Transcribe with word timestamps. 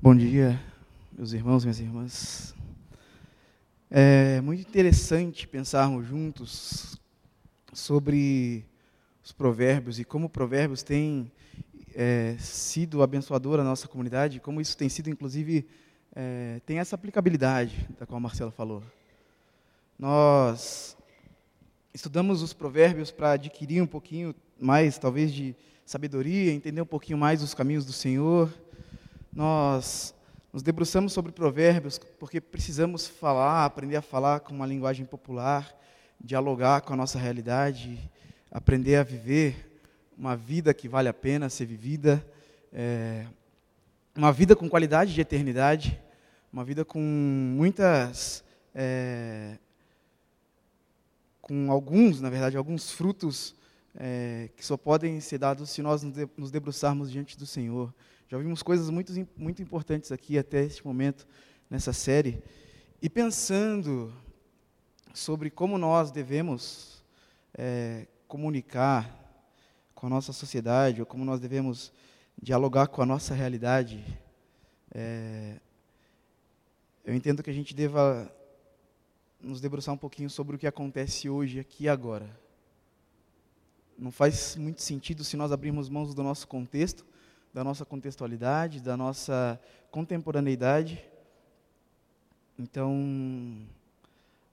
Bom 0.00 0.14
dia, 0.14 0.62
meus 1.12 1.32
irmãos, 1.32 1.64
minhas 1.64 1.80
irmãs. 1.80 2.54
É 3.90 4.40
muito 4.40 4.60
interessante 4.60 5.44
pensarmos 5.48 6.06
juntos 6.06 6.96
sobre 7.72 8.64
os 9.24 9.32
provérbios 9.32 9.98
e 9.98 10.04
como 10.04 10.28
provérbios 10.28 10.84
têm 10.84 11.32
é, 11.96 12.36
sido 12.38 13.02
abençoador 13.02 13.58
à 13.58 13.64
nossa 13.64 13.88
comunidade, 13.88 14.38
como 14.38 14.60
isso 14.60 14.76
tem 14.76 14.88
sido, 14.88 15.10
inclusive, 15.10 15.66
é, 16.14 16.60
tem 16.64 16.78
essa 16.78 16.94
aplicabilidade 16.94 17.88
da 17.98 18.06
qual 18.06 18.18
a 18.18 18.20
Marcela 18.20 18.52
falou. 18.52 18.84
Nós 19.98 20.96
estudamos 21.92 22.40
os 22.40 22.52
provérbios 22.52 23.10
para 23.10 23.32
adquirir 23.32 23.82
um 23.82 23.86
pouquinho 23.86 24.32
mais, 24.60 24.96
talvez, 24.96 25.34
de 25.34 25.56
sabedoria, 25.84 26.52
entender 26.52 26.80
um 26.80 26.86
pouquinho 26.86 27.18
mais 27.18 27.42
os 27.42 27.52
caminhos 27.52 27.84
do 27.84 27.92
Senhor 27.92 28.48
nós 29.38 30.12
nos 30.52 30.64
debruçamos 30.64 31.12
sobre 31.12 31.30
provérbios 31.30 31.96
porque 32.18 32.40
precisamos 32.40 33.06
falar, 33.06 33.64
aprender 33.64 33.94
a 33.94 34.02
falar 34.02 34.40
com 34.40 34.52
uma 34.52 34.66
linguagem 34.66 35.06
popular, 35.06 35.72
dialogar 36.20 36.80
com 36.80 36.92
a 36.92 36.96
nossa 36.96 37.20
realidade, 37.20 38.00
aprender 38.50 38.96
a 38.96 39.04
viver 39.04 39.80
uma 40.18 40.34
vida 40.34 40.74
que 40.74 40.88
vale 40.88 41.08
a 41.08 41.14
pena 41.14 41.48
ser 41.48 41.66
vivida, 41.66 42.26
é, 42.72 43.26
uma 44.16 44.32
vida 44.32 44.56
com 44.56 44.68
qualidade 44.68 45.14
de 45.14 45.20
eternidade, 45.20 46.02
uma 46.52 46.64
vida 46.64 46.84
com 46.84 46.98
muitas. 46.98 48.42
É, 48.74 49.56
com 51.40 51.70
alguns, 51.70 52.20
na 52.20 52.28
verdade, 52.28 52.56
alguns 52.56 52.90
frutos 52.90 53.54
é, 53.94 54.50
que 54.56 54.66
só 54.66 54.76
podem 54.76 55.20
ser 55.20 55.38
dados 55.38 55.70
se 55.70 55.80
nós 55.80 56.02
nos 56.36 56.50
debruçarmos 56.50 57.08
diante 57.08 57.38
do 57.38 57.46
Senhor. 57.46 57.94
Já 58.28 58.36
ouvimos 58.36 58.62
coisas 58.62 58.90
muito, 58.90 59.10
muito 59.38 59.62
importantes 59.62 60.12
aqui 60.12 60.38
até 60.38 60.62
este 60.62 60.86
momento, 60.86 61.26
nessa 61.70 61.94
série. 61.94 62.42
E 63.00 63.08
pensando 63.08 64.12
sobre 65.14 65.48
como 65.48 65.78
nós 65.78 66.10
devemos 66.10 67.02
é, 67.54 68.06
comunicar 68.26 69.18
com 69.94 70.08
a 70.08 70.10
nossa 70.10 70.30
sociedade, 70.30 71.00
ou 71.00 71.06
como 71.06 71.24
nós 71.24 71.40
devemos 71.40 71.90
dialogar 72.40 72.88
com 72.88 73.00
a 73.00 73.06
nossa 73.06 73.32
realidade, 73.32 74.04
é, 74.94 75.56
eu 77.06 77.14
entendo 77.14 77.42
que 77.42 77.48
a 77.48 77.54
gente 77.54 77.74
deva 77.74 78.30
nos 79.40 79.58
debruçar 79.58 79.94
um 79.94 79.98
pouquinho 79.98 80.28
sobre 80.28 80.54
o 80.54 80.58
que 80.58 80.66
acontece 80.66 81.30
hoje, 81.30 81.60
aqui 81.60 81.84
e 81.84 81.88
agora. 81.88 82.28
Não 83.96 84.10
faz 84.10 84.54
muito 84.54 84.82
sentido 84.82 85.24
se 85.24 85.34
nós 85.34 85.50
abrirmos 85.50 85.88
mãos 85.88 86.14
do 86.14 86.22
nosso 86.22 86.46
contexto 86.46 87.07
da 87.52 87.64
nossa 87.64 87.84
contextualidade, 87.84 88.80
da 88.80 88.96
nossa 88.96 89.60
contemporaneidade. 89.90 91.02
Então, 92.58 92.94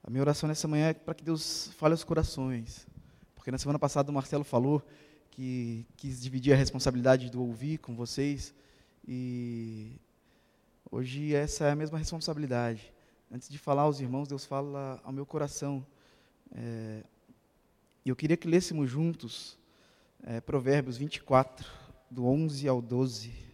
a 0.02 0.10
minha 0.10 0.22
oração 0.22 0.48
nessa 0.48 0.68
manhã 0.68 0.88
é 0.88 0.94
para 0.94 1.14
que 1.14 1.24
Deus 1.24 1.72
fale 1.76 1.92
aos 1.92 2.04
corações. 2.04 2.86
Porque 3.34 3.50
na 3.50 3.58
semana 3.58 3.78
passada 3.78 4.10
o 4.10 4.14
Marcelo 4.14 4.44
falou 4.44 4.82
que 5.30 5.86
quis 5.96 6.22
dividir 6.22 6.52
a 6.52 6.56
responsabilidade 6.56 7.30
do 7.30 7.42
ouvir 7.42 7.78
com 7.78 7.94
vocês. 7.94 8.54
E 9.06 9.92
hoje 10.90 11.34
essa 11.34 11.66
é 11.66 11.70
a 11.72 11.76
mesma 11.76 11.98
responsabilidade. 11.98 12.92
Antes 13.30 13.48
de 13.48 13.58
falar 13.58 13.82
aos 13.82 14.00
irmãos, 14.00 14.28
Deus 14.28 14.44
fala 14.44 15.00
ao 15.04 15.12
meu 15.12 15.26
coração. 15.26 15.84
É, 16.54 17.02
e 18.04 18.08
eu 18.08 18.16
queria 18.16 18.36
que 18.36 18.46
lêssemos 18.46 18.88
juntos 18.88 19.58
é, 20.22 20.40
Provérbios 20.40 20.96
24, 20.96 21.68
do 22.10 22.26
11 22.26 22.68
ao 22.68 22.80
12. 22.80 23.46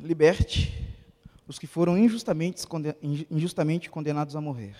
Liberte 0.00 0.72
os 1.46 1.58
que 1.58 1.66
foram 1.66 1.96
injustamente, 1.96 2.66
condenados 3.90 4.36
a 4.36 4.40
morrer. 4.40 4.76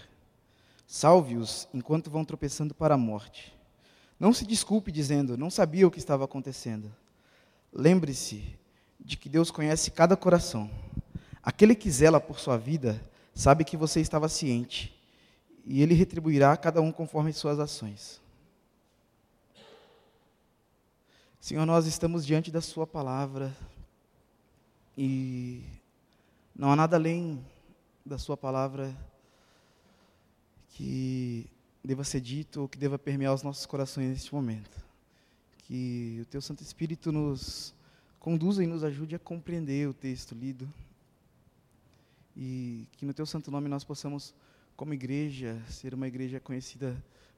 Salve-os 0.86 1.66
enquanto 1.72 2.10
vão 2.10 2.24
tropeçando 2.24 2.74
para 2.74 2.94
a 2.94 2.98
morte 2.98 3.53
não 4.24 4.32
se 4.32 4.46
desculpe 4.46 4.90
dizendo, 4.90 5.36
não 5.36 5.50
sabia 5.50 5.86
o 5.86 5.90
que 5.90 5.98
estava 5.98 6.24
acontecendo. 6.24 6.90
Lembre-se 7.70 8.58
de 8.98 9.18
que 9.18 9.28
Deus 9.28 9.50
conhece 9.50 9.90
cada 9.90 10.16
coração. 10.16 10.70
Aquele 11.42 11.74
que 11.74 11.90
zela 11.90 12.18
por 12.18 12.40
sua 12.40 12.56
vida 12.56 12.98
sabe 13.34 13.66
que 13.66 13.76
você 13.76 14.00
estava 14.00 14.26
ciente, 14.26 14.98
e 15.66 15.82
ele 15.82 15.92
retribuirá 15.92 16.52
a 16.52 16.56
cada 16.56 16.80
um 16.80 16.90
conforme 16.90 17.34
suas 17.34 17.60
ações. 17.60 18.18
Senhor, 21.38 21.66
nós 21.66 21.84
estamos 21.84 22.24
diante 22.24 22.50
da 22.50 22.62
Sua 22.62 22.86
palavra 22.86 23.54
e 24.96 25.62
não 26.56 26.72
há 26.72 26.76
nada 26.76 26.96
além 26.96 27.44
da 28.06 28.16
Sua 28.16 28.38
palavra 28.38 28.96
que 30.70 31.46
deva 31.84 32.02
ser 32.02 32.20
dito 32.20 32.62
ou 32.62 32.68
que 32.68 32.78
deva 32.78 32.98
permear 32.98 33.34
os 33.34 33.42
nossos 33.42 33.66
corações 33.66 34.08
neste 34.08 34.34
momento. 34.34 34.82
Que 35.58 36.20
o 36.22 36.24
Teu 36.24 36.40
Santo 36.40 36.62
Espírito 36.62 37.12
nos 37.12 37.74
conduza 38.18 38.64
e 38.64 38.66
nos 38.66 38.82
ajude 38.82 39.14
a 39.14 39.18
compreender 39.18 39.86
o 39.86 39.92
texto 39.92 40.34
lido. 40.34 40.66
E 42.34 42.88
que 42.92 43.04
no 43.04 43.12
Teu 43.12 43.26
Santo 43.26 43.50
Nome 43.50 43.68
nós 43.68 43.84
possamos, 43.84 44.34
como 44.76 44.94
igreja, 44.94 45.60
ser 45.68 45.92
uma 45.92 46.08
igreja 46.08 46.40
conhecida 46.40 46.96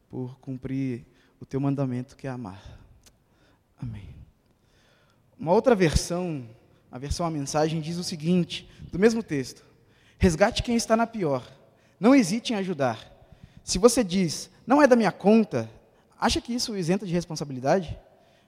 por 0.08 0.38
cumprir 0.38 1.04
o 1.40 1.44
Teu 1.44 1.60
mandamento, 1.60 2.16
que 2.16 2.26
é 2.26 2.30
amar. 2.30 2.62
Amém. 3.76 4.14
Uma 5.38 5.52
outra 5.52 5.74
versão, 5.74 6.48
a 6.90 6.98
versão 6.98 7.26
a 7.26 7.30
mensagem, 7.30 7.80
diz 7.80 7.98
o 7.98 8.04
seguinte, 8.04 8.70
do 8.92 8.98
mesmo 8.98 9.22
texto: 9.22 9.64
Resgate 10.18 10.62
quem 10.62 10.76
está 10.76 10.96
na 10.96 11.06
pior. 11.06 11.46
Não 11.98 12.14
hesite 12.14 12.52
em 12.52 12.56
ajudar. 12.56 13.16
Se 13.66 13.78
você 13.81 14.04
diz, 14.04 14.49
não 14.65 14.81
é 14.81 14.87
da 14.87 14.94
minha 14.94 15.10
conta, 15.10 15.69
acha 16.21 16.41
que 16.41 16.54
isso 16.54 16.77
isenta 16.77 17.04
de 17.04 17.12
responsabilidade? 17.12 17.99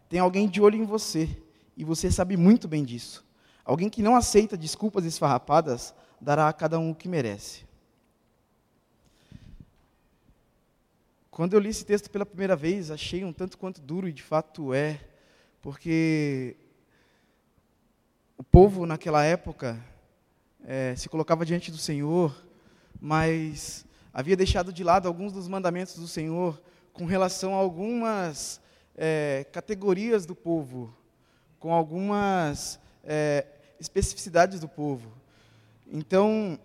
Tem 0.09 0.21
alguém 0.21 0.49
de 0.49 0.61
olho 0.61 0.77
em 0.77 0.85
você, 0.85 1.29
e 1.77 1.83
você 1.83 2.09
sabe 2.09 2.37
muito 2.37 2.69
bem 2.69 2.85
disso. 2.85 3.27
Alguém 3.65 3.91
que 3.91 4.01
não 4.01 4.15
aceita 4.15 4.57
desculpas 4.57 5.05
esfarrapadas 5.05 5.93
dará 6.21 6.49
a 6.49 6.53
cada 6.53 6.79
um 6.79 6.93
o 6.93 6.95
que 6.95 7.09
merece. 7.09 7.67
Quando 11.33 11.55
eu 11.55 11.59
li 11.59 11.71
esse 11.71 11.85
texto 11.85 12.09
pela 12.11 12.25
primeira 12.25 12.55
vez, 12.55 12.89
achei 12.89 13.25
um 13.25 13.33
tanto 13.33 13.59
quanto 13.59 13.81
duro, 13.81 14.09
e 14.09 14.13
de 14.13 14.23
fato 14.23 14.73
é, 14.73 15.01
porque 15.61 16.57
o 18.37 18.45
povo 18.45 18.87
naquela 18.87 19.25
época 19.25 19.85
é, 20.65 20.95
se 20.95 21.09
colocava 21.09 21.45
diante 21.45 21.73
do 21.73 21.77
Senhor, 21.77 22.41
mas 23.01 23.85
havia 24.13 24.37
deixado 24.37 24.73
de 24.73 24.83
lado 24.83 25.07
alguns 25.07 25.33
dos 25.33 25.49
mandamentos 25.49 25.97
do 25.97 26.09
Senhor 26.09 26.61
com 26.93 27.05
relação 27.05 27.55
a 27.55 27.59
algumas 27.59 28.61
é, 28.97 29.47
categorias 29.53 30.27
do 30.27 30.35
povo, 30.35 30.95
com 31.59 31.73
algumas 31.73 32.79
é, 33.05 33.47
especificidades 33.79 34.59
do 34.59 34.69
povo. 34.69 35.13
Então, 35.87 36.59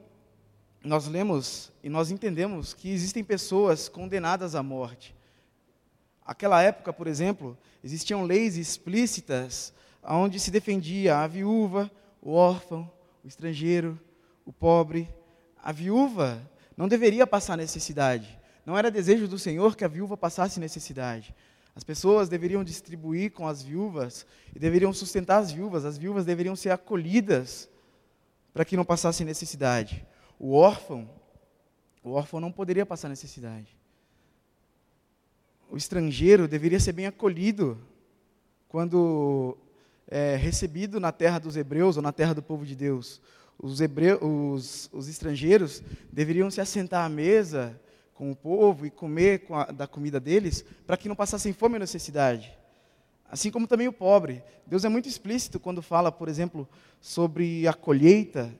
nós 0.83 1.07
lemos 1.07 1.71
e 1.83 1.89
nós 1.89 2.11
entendemos 2.11 2.73
que 2.73 2.89
existem 2.89 3.23
pessoas 3.23 3.87
condenadas 3.87 4.55
à 4.55 4.63
morte. 4.63 5.15
Aquela 6.25 6.61
época, 6.61 6.91
por 6.91 7.07
exemplo, 7.07 7.57
existiam 7.83 8.23
leis 8.23 8.57
explícitas 8.57 9.73
onde 10.03 10.39
se 10.39 10.51
defendia 10.51 11.19
a 11.19 11.27
viúva, 11.27 11.89
o 12.21 12.31
órfão, 12.31 12.89
o 13.23 13.27
estrangeiro, 13.27 13.99
o 14.45 14.51
pobre. 14.51 15.07
A 15.61 15.71
viúva 15.71 16.41
não 16.75 16.87
deveria 16.87 17.27
passar 17.27 17.57
necessidade. 17.57 18.39
Não 18.65 18.77
era 18.77 18.89
desejo 18.89 19.27
do 19.27 19.37
Senhor 19.37 19.75
que 19.75 19.83
a 19.83 19.87
viúva 19.87 20.15
passasse 20.17 20.59
necessidade. 20.59 21.33
As 21.75 21.83
pessoas 21.83 22.29
deveriam 22.29 22.63
distribuir 22.63 23.31
com 23.31 23.47
as 23.47 23.61
viúvas 23.61 24.25
e 24.55 24.59
deveriam 24.59 24.93
sustentar 24.93 25.39
as 25.39 25.51
viúvas. 25.51 25.85
As 25.85 25.97
viúvas 25.97 26.25
deveriam 26.25 26.55
ser 26.55 26.69
acolhidas 26.69 27.69
para 28.53 28.63
que 28.63 28.77
não 28.77 28.85
passassem 28.85 29.25
necessidade. 29.25 30.05
O 30.39 30.53
órfão, 30.53 31.09
o 32.03 32.11
órfão 32.11 32.39
não 32.39 32.51
poderia 32.51 32.85
passar 32.85 33.09
necessidade. 33.09 33.75
O 35.69 35.75
estrangeiro 35.75 36.47
deveria 36.47 36.79
ser 36.79 36.91
bem 36.91 37.07
acolhido 37.07 37.79
quando 38.69 39.57
é, 40.07 40.35
recebido 40.35 40.99
na 40.99 41.11
terra 41.11 41.39
dos 41.39 41.57
hebreus 41.57 41.97
ou 41.97 42.03
na 42.03 42.11
terra 42.11 42.33
do 42.33 42.43
povo 42.43 42.65
de 42.65 42.75
Deus 42.75 43.19
os, 43.57 43.81
hebreus, 43.81 44.19
os, 44.21 44.89
os 44.91 45.07
estrangeiros 45.07 45.81
deveriam 46.11 46.49
se 46.51 46.61
assentar 46.61 47.05
à 47.05 47.09
mesa 47.09 47.79
com 48.13 48.31
o 48.31 48.35
povo 48.35 48.85
e 48.85 48.91
comer 48.91 49.45
a, 49.49 49.71
da 49.71 49.87
comida 49.87 50.19
deles 50.19 50.63
para 50.85 50.97
que 50.97 51.09
não 51.09 51.15
passassem 51.15 51.53
fome 51.53 51.75
ou 51.75 51.79
necessidade. 51.79 52.57
Assim 53.29 53.49
como 53.49 53.67
também 53.67 53.87
o 53.87 53.93
pobre. 53.93 54.43
Deus 54.67 54.85
é 54.85 54.89
muito 54.89 55.09
explícito 55.09 55.59
quando 55.59 55.81
fala, 55.81 56.11
por 56.11 56.29
exemplo, 56.29 56.67
sobre 57.01 57.67
a 57.67 57.73
colheita, 57.73 58.53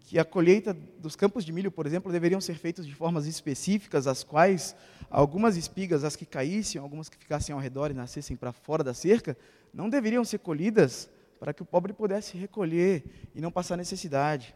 que 0.00 0.18
a 0.18 0.24
colheita 0.24 0.76
dos 0.98 1.14
campos 1.14 1.44
de 1.44 1.52
milho, 1.52 1.70
por 1.70 1.86
exemplo, 1.86 2.10
deveriam 2.10 2.40
ser 2.40 2.54
feitas 2.54 2.86
de 2.86 2.94
formas 2.94 3.26
específicas, 3.26 4.06
as 4.06 4.24
quais 4.24 4.74
algumas 5.10 5.56
espigas, 5.56 6.02
as 6.02 6.16
que 6.16 6.26
caíssem, 6.26 6.80
algumas 6.80 7.08
que 7.08 7.16
ficassem 7.16 7.52
ao 7.52 7.60
redor 7.60 7.90
e 7.90 7.94
nascessem 7.94 8.36
para 8.36 8.52
fora 8.52 8.82
da 8.82 8.92
cerca, 8.92 9.36
não 9.72 9.88
deveriam 9.88 10.24
ser 10.24 10.38
colhidas 10.38 11.08
para 11.38 11.52
que 11.52 11.62
o 11.62 11.66
pobre 11.66 11.92
pudesse 11.92 12.36
recolher 12.36 13.04
e 13.34 13.40
não 13.40 13.50
passar 13.50 13.76
necessidade. 13.76 14.54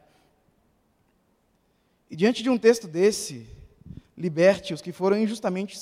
E 2.10 2.16
diante 2.16 2.42
de 2.42 2.50
um 2.50 2.58
texto 2.58 2.86
desse, 2.86 3.46
liberte 4.16 4.74
os 4.74 4.82
que 4.82 4.92
foram 4.92 5.16
injustamente, 5.16 5.80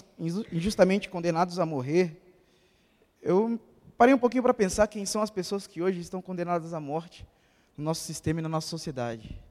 injustamente 0.53 1.09
condenados 1.09 1.59
a 1.59 1.67
morrer, 1.67 2.21
eu 3.21 3.61
parei 3.97 4.15
um 4.15 4.19
pouquinho 4.19 4.43
para 4.43 4.55
pensar 4.55 4.87
quem 4.87 5.05
são 5.05 5.23
as 5.23 5.31
pessoas 5.31 5.67
que 5.67 5.83
hoje 5.83 6.01
estão 6.01 6.23
condenadas 6.23 6.73
à 6.73 6.81
morte 6.81 7.27
no 7.77 7.85
nosso 7.85 8.03
sistema 8.03 8.41
e 8.41 8.43
na 8.43 8.49
nossa 8.49 8.69
sociedade. 8.69 9.43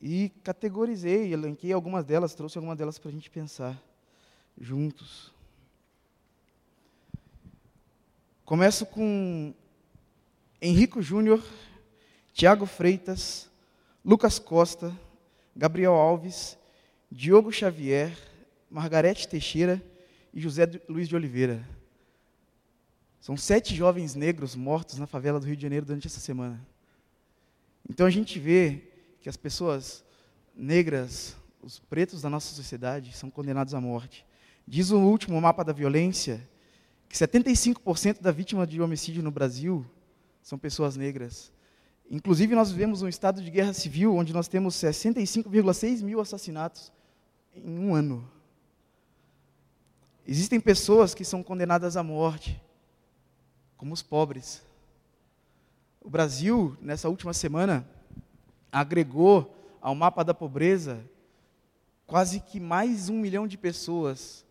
E 0.00 0.30
categorizei, 0.42 1.32
elenquei 1.32 1.72
algumas 1.72 2.04
delas, 2.04 2.34
trouxe 2.34 2.58
algumas 2.58 2.76
delas 2.76 2.98
para 2.98 3.10
a 3.10 3.12
gente 3.12 3.30
pensar 3.30 3.80
juntos. 4.58 5.32
Começo 8.44 8.84
com 8.84 9.54
Henrico 10.64 11.02
Júnior, 11.02 11.42
Tiago 12.32 12.66
Freitas, 12.66 13.50
Lucas 14.04 14.38
Costa, 14.38 14.96
Gabriel 15.56 15.92
Alves, 15.92 16.56
Diogo 17.10 17.50
Xavier, 17.50 18.16
Margarete 18.70 19.26
Teixeira 19.26 19.82
e 20.32 20.40
José 20.40 20.70
Luiz 20.88 21.08
de 21.08 21.16
Oliveira. 21.16 21.68
São 23.20 23.36
sete 23.36 23.74
jovens 23.74 24.14
negros 24.14 24.54
mortos 24.54 25.00
na 25.00 25.06
favela 25.06 25.40
do 25.40 25.46
Rio 25.46 25.56
de 25.56 25.62
Janeiro 25.62 25.84
durante 25.84 26.06
essa 26.06 26.20
semana. 26.20 26.64
Então 27.90 28.06
a 28.06 28.10
gente 28.10 28.38
vê 28.38 28.84
que 29.20 29.28
as 29.28 29.36
pessoas 29.36 30.04
negras, 30.54 31.36
os 31.60 31.80
pretos 31.80 32.22
da 32.22 32.30
nossa 32.30 32.54
sociedade, 32.54 33.16
são 33.16 33.28
condenados 33.28 33.74
à 33.74 33.80
morte. 33.80 34.24
Diz 34.64 34.92
o 34.92 35.00
último 35.00 35.40
mapa 35.40 35.64
da 35.64 35.72
violência 35.72 36.40
que 37.08 37.16
75% 37.16 38.20
da 38.20 38.30
vítima 38.30 38.64
de 38.64 38.80
homicídio 38.80 39.24
no 39.24 39.30
Brasil 39.32 39.84
são 40.42 40.58
pessoas 40.58 40.96
negras. 40.96 41.52
Inclusive, 42.10 42.54
nós 42.54 42.70
vivemos 42.70 43.00
um 43.00 43.08
estado 43.08 43.42
de 43.42 43.50
guerra 43.50 43.72
civil 43.72 44.14
onde 44.14 44.32
nós 44.32 44.48
temos 44.48 44.74
65,6 44.74 46.02
mil 46.02 46.20
assassinatos 46.20 46.92
em 47.54 47.78
um 47.78 47.94
ano. 47.94 48.28
Existem 50.26 50.60
pessoas 50.60 51.14
que 51.14 51.24
são 51.24 51.42
condenadas 51.42 51.96
à 51.96 52.02
morte, 52.02 52.60
como 53.76 53.94
os 53.94 54.02
pobres. 54.02 54.62
O 56.00 56.10
Brasil, 56.10 56.76
nessa 56.80 57.08
última 57.08 57.32
semana, 57.32 57.88
agregou 58.70 59.56
ao 59.80 59.94
mapa 59.94 60.22
da 60.24 60.34
pobreza 60.34 61.04
quase 62.06 62.40
que 62.40 62.60
mais 62.60 63.08
um 63.08 63.18
milhão 63.18 63.46
de 63.46 63.56
pessoas. 63.56 64.44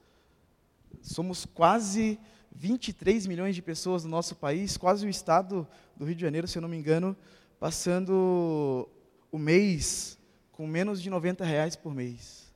Somos 1.02 1.46
quase 1.46 2.20
23 2.53 3.27
milhões 3.27 3.56
de 3.56 3.62
pessoas 3.62 4.03
no 4.03 4.09
nosso 4.09 4.36
país, 4.36 4.77
quase 4.77 5.06
o 5.06 5.09
estado 5.09 5.68
do 5.95 6.06
Rio 6.06 6.15
de 6.15 6.21
Janeiro, 6.21 6.48
se 6.48 6.57
eu 6.57 6.62
não 6.62 6.69
me 6.69 6.77
engano, 6.77 7.15
passando 7.59 8.88
o 9.31 9.38
mês 9.38 10.18
com 10.51 10.68
menos 10.68 11.01
de 11.01 11.09
90 11.09 11.45
reais 11.45 11.75
por 11.75 11.94
mês. 11.94 12.51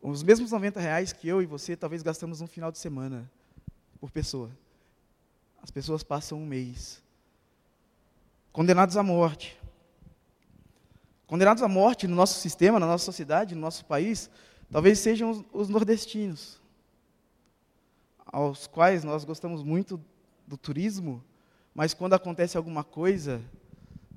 Os 0.00 0.22
mesmos 0.22 0.50
90 0.50 0.80
reais 0.80 1.12
que 1.12 1.28
eu 1.28 1.42
e 1.42 1.46
você 1.46 1.76
talvez 1.76 2.02
gastamos 2.02 2.40
um 2.40 2.46
final 2.46 2.72
de 2.72 2.78
semana 2.78 3.30
por 4.00 4.10
pessoa. 4.10 4.50
As 5.62 5.70
pessoas 5.70 6.02
passam 6.02 6.38
um 6.38 6.46
mês. 6.46 7.02
Condenados 8.52 8.96
à 8.96 9.02
morte. 9.02 9.58
Condenados 11.26 11.62
à 11.62 11.68
morte 11.68 12.06
no 12.08 12.16
nosso 12.16 12.40
sistema, 12.40 12.80
na 12.80 12.86
nossa 12.86 13.04
sociedade, 13.04 13.54
no 13.54 13.60
nosso 13.60 13.84
país, 13.84 14.30
talvez 14.70 14.98
sejam 14.98 15.30
os, 15.30 15.44
os 15.52 15.68
nordestinos 15.68 16.59
aos 18.32 18.66
quais 18.66 19.02
nós 19.02 19.24
gostamos 19.24 19.62
muito 19.62 20.00
do 20.46 20.56
turismo, 20.56 21.22
mas 21.74 21.92
quando 21.92 22.14
acontece 22.14 22.56
alguma 22.56 22.84
coisa, 22.84 23.42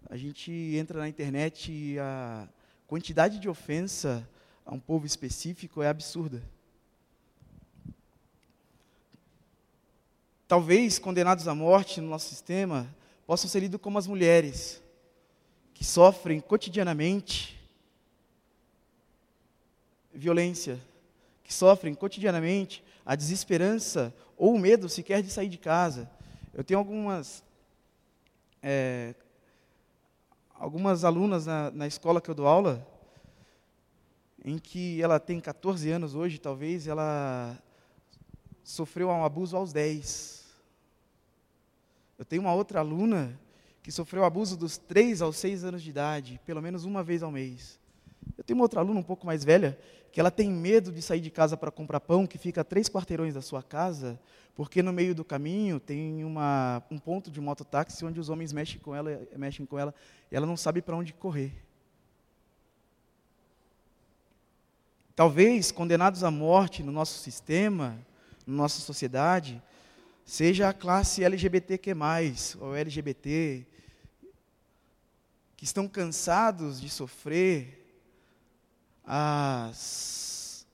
a 0.10 0.16
gente 0.16 0.52
entra 0.52 1.00
na 1.00 1.10
internet 1.10 1.72
e 1.72 1.98
a 2.00 2.48
quantidade 2.88 3.40
de 3.40 3.50
ofensa 3.50 4.28
a 4.66 4.74
um 4.74 4.80
povo 4.80 5.06
específico 5.06 5.82
é 5.82 5.88
absurda. 5.88 6.44
Talvez 10.48 11.00
condenados 11.00 11.48
à 11.48 11.56
morte 11.56 12.00
no 12.00 12.10
nosso 12.10 12.30
sistema 12.30 12.88
possam 13.26 13.50
ser 13.50 13.62
lidos 13.62 13.82
como 13.82 13.98
as 13.98 14.06
mulheres 14.06 14.82
que 15.74 15.84
sofrem 15.84 16.40
cotidianamente 16.40 17.60
violência, 20.14 20.80
que 21.44 21.52
sofrem 21.52 21.96
cotidianamente 21.96 22.84
a 23.06 23.16
desesperança 23.16 24.14
ou 24.38 24.56
o 24.56 24.60
medo 24.60 24.88
sequer 24.90 25.22
de 25.22 25.30
sair 25.30 25.50
de 25.50 25.58
casa. 25.58 26.10
Eu 26.54 26.64
tenho 26.64 26.80
algumas 26.80 27.44
é, 28.62 29.16
algumas 30.64 31.04
alunas 31.04 31.46
na, 31.46 31.70
na 31.72 31.88
escola 31.88 32.22
que 32.22 32.30
eu 32.30 32.36
dou 32.36 32.48
aula, 32.48 32.88
em 34.46 34.58
que 34.58 35.02
ela 35.02 35.20
tem 35.20 35.40
14 35.40 35.90
anos 35.92 36.16
hoje, 36.16 36.40
talvez, 36.40 36.88
ela 36.88 37.58
sofreu 38.64 39.10
um 39.10 39.26
abuso 39.26 39.58
aos 39.58 39.74
10. 39.74 40.46
Eu 42.18 42.24
tenho 42.24 42.42
uma 42.42 42.54
outra 42.54 42.80
aluna 42.80 43.38
que 43.82 43.92
sofreu 43.92 44.24
abuso 44.24 44.56
dos 44.56 44.78
3 44.78 45.22
aos 45.22 45.36
6 45.36 45.66
anos 45.66 45.84
de 45.84 45.90
idade, 45.90 46.40
pelo 46.46 46.62
menos 46.62 46.86
uma 46.86 47.04
vez 47.04 47.22
ao 47.22 47.32
mês. 47.32 47.78
Eu 48.38 48.44
tenho 48.44 48.58
uma 48.58 48.64
outra 48.64 48.80
aluna 48.80 49.02
um 49.02 49.04
pouco 49.04 49.26
mais 49.26 49.44
velha 49.44 49.78
que 50.14 50.20
ela 50.20 50.30
tem 50.30 50.48
medo 50.48 50.92
de 50.92 51.02
sair 51.02 51.20
de 51.20 51.32
casa 51.32 51.58
para 51.58 51.72
comprar 51.72 52.00
pão, 52.00 52.28
que 52.28 52.38
fica 52.38 52.62
a 52.62 52.64
três 52.64 52.88
quarteirões 52.88 53.34
da 53.34 53.42
sua 53.42 53.64
casa, 53.64 54.20
porque 54.56 54.84
no 54.84 54.94
meio 54.94 55.16
do 55.16 55.26
caminho 55.26 55.80
tem 55.80 56.24
uma, 56.24 56.84
um 56.92 57.00
ponto 57.00 57.32
de 57.32 57.42
mototáxi 57.42 58.06
onde 58.06 58.20
os 58.20 58.30
homens 58.30 58.54
mexem 58.54 58.80
com 58.80 58.94
ela, 58.94 59.28
mexem 59.36 59.66
com 59.66 59.80
ela, 59.80 59.92
e 60.32 60.36
ela 60.36 60.46
não 60.46 60.56
sabe 60.56 60.84
para 60.84 60.96
onde 60.96 61.14
correr. 61.14 61.52
Talvez 65.16 65.72
condenados 65.72 66.24
à 66.24 66.30
morte 66.30 66.84
no 66.84 66.92
nosso 66.92 67.18
sistema, 67.18 68.00
na 68.46 68.54
nossa 68.56 68.82
sociedade, 68.82 69.60
seja 70.24 70.70
a 70.70 70.74
classe 70.74 71.24
LGBTQ+, 71.24 71.96
ou 72.60 72.76
LGBT, 72.76 73.66
que 75.58 75.64
estão 75.66 75.88
cansados 75.88 76.80
de 76.80 76.88
sofrer 76.88 77.83
as 79.06 80.66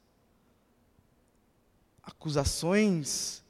acusações 2.03 3.43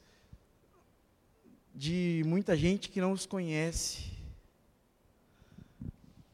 de 1.75 2.23
muita 2.25 2.55
gente 2.55 2.89
que 2.89 3.01
não 3.01 3.11
os 3.11 3.25
conhece. 3.25 4.11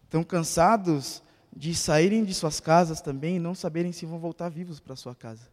Estão 0.04 0.24
cansados 0.24 1.22
de 1.56 1.74
saírem 1.74 2.24
de 2.24 2.34
suas 2.34 2.60
casas 2.60 3.02
também 3.02 3.38
e 3.38 3.40
não 3.40 3.56
saberem 3.56 3.92
se 3.92 4.06
vão 4.06 4.20
voltar 4.20 4.50
vivos 4.50 4.80
para 4.80 4.96
sua 4.96 5.16
casa. 5.16 5.48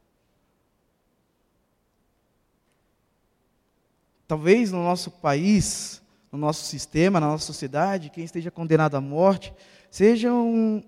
Talvez 4.27 4.73
no 4.73 4.83
nosso 4.83 5.11
país, 5.11 6.03
no 6.31 6.39
nosso 6.39 6.65
sistema, 6.65 7.21
na 7.21 7.27
nossa 7.27 7.45
sociedade, 7.45 8.11
quem 8.11 8.25
esteja 8.25 8.51
condenado 8.51 8.97
à 8.97 9.01
morte 9.01 9.53
sejam 9.91 10.83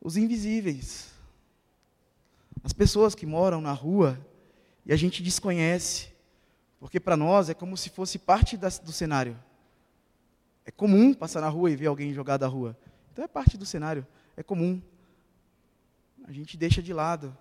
os 0.00 0.16
invisíveis 0.16 1.17
as 2.68 2.72
pessoas 2.74 3.14
que 3.14 3.24
moram 3.24 3.62
na 3.62 3.72
rua 3.72 4.20
e 4.84 4.92
a 4.92 4.96
gente 4.96 5.22
desconhece, 5.22 6.08
porque 6.78 7.00
para 7.00 7.16
nós 7.16 7.48
é 7.48 7.54
como 7.54 7.78
se 7.78 7.88
fosse 7.88 8.18
parte 8.18 8.58
da, 8.58 8.68
do 8.68 8.92
cenário. 8.92 9.42
É 10.66 10.70
comum 10.70 11.14
passar 11.14 11.40
na 11.40 11.48
rua 11.48 11.70
e 11.70 11.76
ver 11.76 11.86
alguém 11.86 12.12
jogado 12.12 12.42
da 12.42 12.46
rua. 12.46 12.76
Então 13.10 13.24
é 13.24 13.26
parte 13.26 13.56
do 13.56 13.64
cenário, 13.64 14.06
é 14.36 14.42
comum. 14.42 14.82
A 16.24 16.30
gente 16.30 16.58
deixa 16.58 16.82
de 16.82 16.92
lado. 16.92 17.34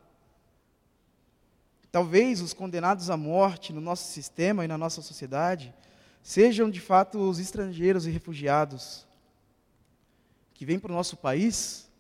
Talvez 1.92 2.40
os 2.40 2.54
condenados 2.54 3.10
à 3.10 3.18
morte 3.18 3.74
no 3.74 3.82
nosso 3.82 4.10
sistema 4.10 4.64
e 4.64 4.68
na 4.70 4.78
nossa 4.78 5.02
sociedade 5.02 5.76
sejam 6.24 6.70
de 6.70 6.80
fato 6.80 7.20
os 7.20 7.38
estrangeiros 7.38 8.08
e 8.08 8.12
refugiados 8.12 9.06
que 10.54 10.66
vêm 10.66 10.80
para 10.80 10.94
o 10.94 10.96
nosso 10.96 11.18
país 11.18 11.92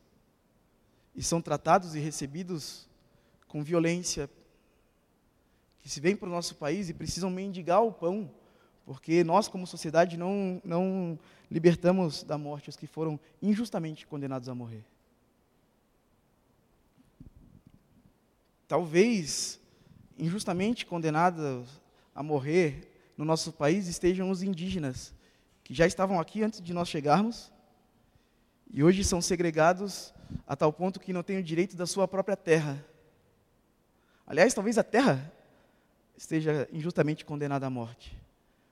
e 1.14 1.22
são 1.22 1.42
tratados 1.42 1.94
e 1.94 2.00
recebidos 2.00 2.87
com 3.48 3.64
violência, 3.64 4.30
que 5.82 5.90
se 5.90 6.00
vêm 6.00 6.16
para 6.16 6.28
o 6.28 6.32
nosso 6.32 6.56
país 6.56 6.90
e 6.90 6.94
precisam 6.94 7.30
mendigar 7.30 7.84
o 7.84 7.92
pão, 7.92 8.30
porque 8.86 9.24
nós, 9.24 9.48
como 9.48 9.68
sociedade, 9.68 10.18
não, 10.18 10.62
não 10.64 11.20
libertamos 11.50 12.24
da 12.24 12.38
morte 12.38 12.70
os 12.70 12.76
que 12.76 12.88
foram 12.88 13.20
injustamente 13.42 14.08
condenados 14.08 14.50
a 14.50 14.56
morrer. 14.56 14.86
Talvez, 18.68 19.60
injustamente 20.18 20.86
condenados 20.86 21.82
a 22.14 22.22
morrer, 22.22 23.14
no 23.18 23.24
nosso 23.24 23.52
país 23.54 23.88
estejam 23.88 24.30
os 24.30 24.44
indígenas, 24.44 25.14
que 25.64 25.74
já 25.74 25.88
estavam 25.88 26.20
aqui 26.20 26.44
antes 26.44 26.62
de 26.62 26.74
nós 26.74 26.88
chegarmos, 26.88 27.52
e 28.74 28.84
hoje 28.84 29.04
são 29.04 29.22
segregados 29.22 30.14
a 30.46 30.56
tal 30.56 30.72
ponto 30.74 31.00
que 31.00 31.14
não 31.14 31.24
têm 31.24 31.38
o 31.38 31.44
direito 31.44 31.76
da 31.78 31.86
sua 31.86 32.08
própria 32.08 32.36
terra. 32.36 32.86
Aliás, 34.28 34.54
talvez 34.54 34.78
a 34.78 34.84
terra 34.84 35.32
esteja 36.18 36.68
injustamente 36.74 37.24
condenada 37.24 37.66
à 37.66 37.70
morte, 37.70 38.18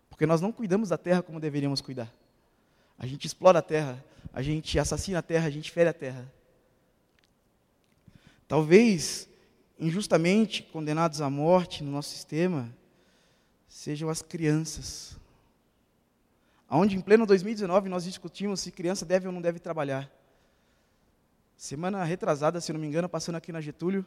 porque 0.10 0.26
nós 0.26 0.42
não 0.42 0.52
cuidamos 0.52 0.90
da 0.90 0.98
terra 0.98 1.24
como 1.24 1.40
deveríamos 1.40 1.80
cuidar. 1.80 2.12
A 3.00 3.08
gente 3.08 3.26
explora 3.26 3.60
a 3.60 3.62
terra, 3.62 4.04
a 4.34 4.42
gente 4.42 4.78
assassina 4.78 5.20
a 5.20 5.22
terra, 5.22 5.48
a 5.48 5.50
gente 5.50 5.72
fere 5.72 5.90
a 5.90 5.94
terra. 5.94 6.30
Talvez 8.48 9.30
injustamente 9.80 10.62
condenados 10.64 11.22
à 11.22 11.30
morte 11.30 11.84
no 11.84 11.92
nosso 11.92 12.10
sistema 12.10 12.70
sejam 13.68 14.10
as 14.10 14.22
crianças. 14.22 15.18
Onde 16.70 16.98
em 16.98 17.02
pleno 17.02 17.26
2019 17.26 17.88
nós 17.90 18.04
discutimos 18.04 18.60
se 18.60 18.72
criança 18.72 19.06
deve 19.06 19.28
ou 19.28 19.34
não 19.34 19.42
deve 19.42 19.60
trabalhar. 19.60 20.12
Semana 21.56 22.04
retrasada, 22.04 22.60
se 22.60 22.74
não 22.74 22.80
me 22.80 22.88
engano, 22.88 23.08
passando 23.08 23.36
aqui 23.36 23.52
na 23.52 23.62
Getúlio, 23.62 24.06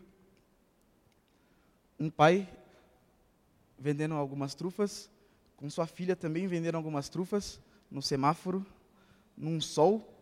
um 1.98 2.08
pai 2.08 2.48
vendendo 3.78 4.14
algumas 4.14 4.54
trufas, 4.54 5.10
com 5.56 5.68
sua 5.68 5.86
filha 5.86 6.14
também 6.14 6.46
vendendo 6.46 6.76
algumas 6.76 7.08
trufas 7.08 7.60
no 7.90 8.02
semáforo, 8.02 8.64
num 9.36 9.60
sol 9.60 10.14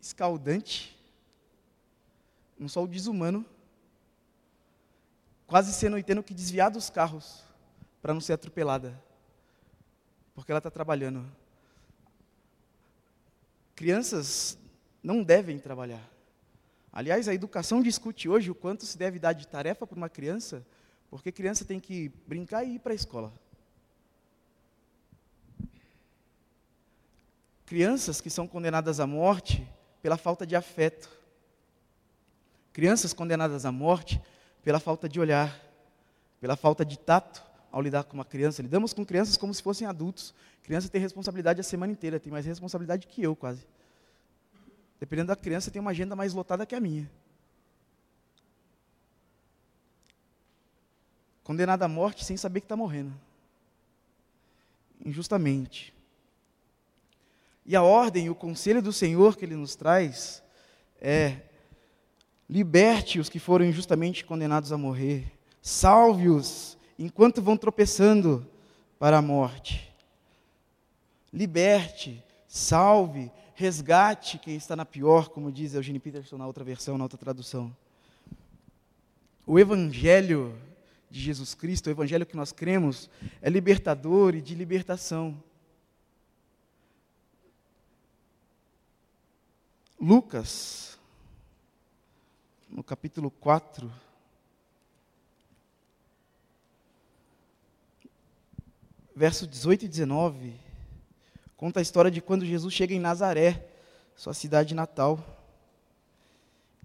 escaldante, 0.00 0.96
um 2.58 2.68
sol 2.68 2.86
desumano, 2.86 3.44
quase 5.46 5.72
sendo 5.72 6.02
tendo 6.02 6.22
que 6.22 6.34
desviar 6.34 6.70
dos 6.70 6.90
carros 6.90 7.44
para 8.00 8.14
não 8.14 8.20
ser 8.20 8.32
atropelada, 8.32 9.00
porque 10.34 10.50
ela 10.52 10.58
está 10.58 10.70
trabalhando. 10.70 11.26
Crianças 13.74 14.58
não 15.02 15.22
devem 15.22 15.58
trabalhar. 15.58 16.08
Aliás, 16.92 17.28
a 17.28 17.34
educação 17.34 17.82
discute 17.82 18.28
hoje 18.28 18.50
o 18.50 18.54
quanto 18.54 18.84
se 18.84 18.98
deve 18.98 19.18
dar 19.18 19.32
de 19.32 19.46
tarefa 19.46 19.86
para 19.86 19.96
uma 19.96 20.08
criança, 20.08 20.66
porque 21.10 21.32
criança 21.32 21.64
tem 21.64 21.80
que 21.80 22.08
brincar 22.26 22.62
e 22.64 22.76
ir 22.76 22.78
para 22.78 22.92
a 22.92 22.94
escola. 22.94 23.32
Crianças 27.66 28.20
que 28.20 28.30
são 28.30 28.46
condenadas 28.46 29.00
à 29.00 29.06
morte 29.06 29.66
pela 30.00 30.16
falta 30.16 30.46
de 30.46 30.54
afeto. 30.54 31.10
Crianças 32.72 33.12
condenadas 33.12 33.64
à 33.64 33.72
morte 33.72 34.22
pela 34.62 34.78
falta 34.78 35.08
de 35.08 35.18
olhar, 35.18 35.60
pela 36.40 36.56
falta 36.56 36.84
de 36.84 36.98
tato 36.98 37.42
ao 37.72 37.82
lidar 37.82 38.04
com 38.04 38.14
uma 38.14 38.24
criança. 38.24 38.62
Lidamos 38.62 38.92
com 38.92 39.04
crianças 39.04 39.36
como 39.36 39.52
se 39.52 39.62
fossem 39.62 39.86
adultos. 39.86 40.32
Criança 40.62 40.88
tem 40.88 41.00
responsabilidade 41.00 41.60
a 41.60 41.64
semana 41.64 41.92
inteira, 41.92 42.20
tem 42.20 42.32
mais 42.32 42.46
responsabilidade 42.46 43.06
que 43.06 43.22
eu, 43.22 43.34
quase. 43.34 43.66
Dependendo 44.98 45.28
da 45.28 45.36
criança, 45.36 45.70
tem 45.70 45.80
uma 45.80 45.90
agenda 45.90 46.14
mais 46.14 46.34
lotada 46.34 46.66
que 46.66 46.74
a 46.74 46.80
minha. 46.80 47.10
Condenado 51.50 51.82
à 51.82 51.88
morte 51.88 52.24
sem 52.24 52.36
saber 52.36 52.60
que 52.60 52.66
está 52.66 52.76
morrendo. 52.76 53.12
Injustamente. 55.04 55.92
E 57.66 57.74
a 57.74 57.82
ordem, 57.82 58.30
o 58.30 58.36
conselho 58.36 58.80
do 58.80 58.92
Senhor 58.92 59.36
que 59.36 59.44
Ele 59.46 59.56
nos 59.56 59.74
traz 59.74 60.44
é: 61.00 61.38
liberte 62.48 63.18
os 63.18 63.28
que 63.28 63.40
foram 63.40 63.64
injustamente 63.64 64.24
condenados 64.24 64.70
a 64.70 64.78
morrer, 64.78 65.32
salve-os 65.60 66.78
enquanto 66.96 67.42
vão 67.42 67.56
tropeçando 67.56 68.46
para 68.96 69.18
a 69.18 69.22
morte. 69.22 69.92
Liberte, 71.32 72.22
salve, 72.46 73.28
resgate 73.56 74.38
quem 74.38 74.54
está 74.54 74.76
na 74.76 74.84
pior, 74.84 75.30
como 75.30 75.50
diz 75.50 75.74
Eugene 75.74 75.98
Peterson 75.98 76.38
na 76.38 76.46
outra 76.46 76.62
versão, 76.62 76.96
na 76.96 77.02
outra 77.02 77.18
tradução. 77.18 77.76
O 79.44 79.58
Evangelho 79.58 80.56
de 81.10 81.20
Jesus 81.20 81.54
Cristo, 81.54 81.88
o 81.88 81.90
Evangelho 81.90 82.24
que 82.24 82.36
nós 82.36 82.52
cremos, 82.52 83.10
é 83.42 83.50
libertador 83.50 84.34
e 84.34 84.40
de 84.40 84.54
libertação. 84.54 85.42
Lucas, 90.00 90.98
no 92.68 92.82
capítulo 92.82 93.30
4, 93.30 93.92
verso 99.14 99.46
18 99.46 99.84
e 99.84 99.88
19, 99.88 100.70
Conta 101.60 101.78
a 101.78 101.82
história 101.82 102.10
de 102.10 102.22
quando 102.22 102.46
Jesus 102.46 102.72
chega 102.72 102.94
em 102.94 102.98
Nazaré, 102.98 103.68
sua 104.16 104.32
cidade 104.32 104.74
natal. 104.74 105.22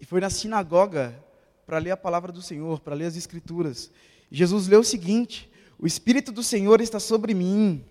E 0.01 0.05
foi 0.05 0.19
na 0.19 0.29
sinagoga 0.29 1.17
para 1.65 1.77
ler 1.77 1.91
a 1.91 1.97
palavra 1.97 2.29
do 2.29 2.41
Senhor, 2.41 2.81
para 2.81 2.93
ler 2.93 3.05
as 3.05 3.15
Escrituras. 3.15 3.89
Jesus 4.31 4.67
leu 4.67 4.81
o 4.81 4.83
seguinte: 4.83 5.49
O 5.79 5.87
Espírito 5.87 6.31
do 6.31 6.43
Senhor 6.43 6.81
está 6.81 6.99
sobre 6.99 7.33
mim, 7.33 7.83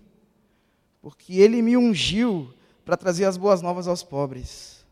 porque 1.01 1.39
ele 1.39 1.61
me 1.61 1.75
ungiu 1.77 2.53
para 2.83 2.97
trazer 2.97 3.25
as 3.25 3.37
boas 3.37 3.61
novas 3.61 3.87
aos 3.87 4.03
pobres. 4.03 4.85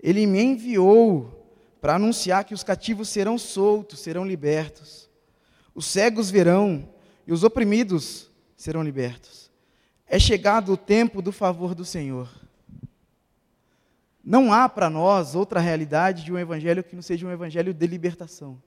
Ele 0.00 0.26
me 0.26 0.42
enviou 0.42 1.46
para 1.80 1.94
anunciar 1.96 2.44
que 2.44 2.54
os 2.54 2.62
cativos 2.62 3.08
serão 3.08 3.38
soltos, 3.38 4.00
serão 4.00 4.24
libertos. 4.24 5.08
Os 5.74 5.86
cegos 5.86 6.30
verão 6.30 6.88
e 7.26 7.32
os 7.32 7.44
oprimidos 7.44 8.28
serão 8.56 8.82
libertos 8.82 9.42
é 10.12 10.18
chegado 10.18 10.74
o 10.74 10.76
tempo 10.76 11.22
do 11.22 11.32
favor 11.32 11.74
do 11.74 11.86
Senhor. 11.86 12.28
Não 14.22 14.52
há 14.52 14.68
para 14.68 14.90
nós 14.90 15.34
outra 15.34 15.58
realidade 15.58 16.22
de 16.22 16.30
um 16.30 16.38
evangelho 16.38 16.84
que 16.84 16.94
não 16.94 17.00
seja 17.00 17.26
um 17.26 17.30
evangelho 17.30 17.72
de 17.72 17.86
libertação. 17.86 18.62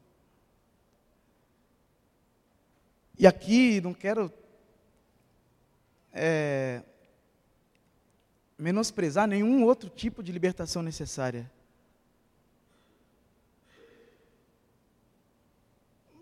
E 3.17 3.25
aqui 3.25 3.79
não 3.81 3.93
quero 3.93 4.31
é, 6.11 6.81
menosprezar 8.57 9.27
nenhum 9.27 9.63
outro 9.63 9.89
tipo 9.89 10.21
de 10.21 10.31
libertação 10.31 10.81
necessária. 10.81 11.49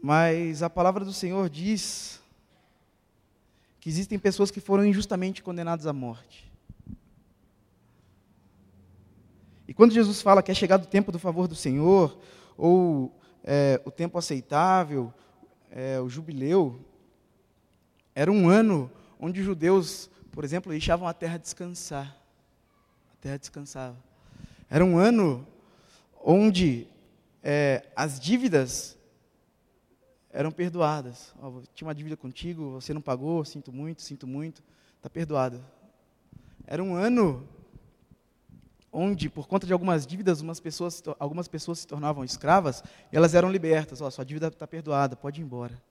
Mas 0.01 0.62
a 0.62 0.69
palavra 0.69 1.05
do 1.05 1.13
Senhor 1.13 1.50
diz 1.50 2.21
que 3.79 3.89
existem 3.89 4.19
pessoas 4.19 4.51
que 4.51 4.59
foram 4.59 4.85
injustamente 4.85 5.41
condenadas 5.41 5.88
à 5.88 5.93
morte. 5.93 6.51
E 9.67 9.73
quando 9.73 9.93
Jesus 9.93 10.21
fala 10.21 10.43
que 10.43 10.51
é 10.51 10.53
chegado 10.53 10.83
o 10.83 10.88
tempo 10.88 11.12
do 11.12 11.17
favor 11.17 11.47
do 11.47 11.55
Senhor, 11.55 12.19
ou 12.57 13.17
é, 13.43 13.81
o 13.85 13.91
tempo 13.91 14.17
aceitável, 14.17 15.13
é, 15.75 15.99
o 15.99 16.07
jubileu, 16.07 16.79
era 18.13 18.31
um 18.31 18.47
ano 18.47 18.91
onde 19.19 19.39
os 19.39 19.45
judeus, 19.45 20.07
por 20.31 20.43
exemplo, 20.43 20.71
deixavam 20.71 21.07
a 21.07 21.13
terra 21.13 21.37
descansar. 21.37 22.15
A 23.11 23.15
terra 23.19 23.37
descansava. 23.37 23.97
Era 24.69 24.85
um 24.85 24.97
ano 24.99 25.47
onde 26.23 26.87
é, 27.41 27.87
as 27.95 28.19
dívidas 28.19 28.95
eram 30.31 30.51
perdoadas. 30.51 31.33
Tinha 31.73 31.87
uma 31.87 31.95
dívida 31.95 32.15
contigo, 32.15 32.73
você 32.73 32.93
não 32.93 33.01
pagou, 33.01 33.43
sinto 33.43 33.73
muito, 33.73 34.03
sinto 34.03 34.27
muito, 34.27 34.61
está 34.97 35.09
perdoado. 35.09 35.63
Era 36.67 36.83
um 36.83 36.93
ano 36.93 37.47
onde, 38.93 39.27
por 39.27 39.47
conta 39.47 39.65
de 39.65 39.73
algumas 39.73 40.05
dívidas, 40.05 40.41
pessoas, 40.59 41.01
algumas 41.19 41.47
pessoas 41.47 41.79
se 41.79 41.88
tornavam 41.88 42.23
escravas 42.23 42.83
elas 43.12 43.33
eram 43.33 43.51
libertas. 43.51 44.00
Oh, 44.00 44.12
sua 44.12 44.23
dívida 44.23 44.47
está 44.47 44.67
perdoada, 44.67 45.15
pode 45.15 45.41
ir 45.41 45.43
embora. 45.43 45.81